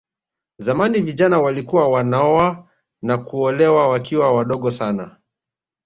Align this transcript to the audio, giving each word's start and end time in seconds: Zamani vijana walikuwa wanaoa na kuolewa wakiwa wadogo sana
Zamani 0.59 1.01
vijana 1.01 1.39
walikuwa 1.41 1.87
wanaoa 1.87 2.67
na 3.01 3.17
kuolewa 3.17 3.89
wakiwa 3.89 4.33
wadogo 4.35 4.71
sana 4.71 5.17